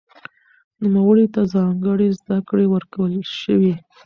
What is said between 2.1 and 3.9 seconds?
زده کړې ورکړل شوې.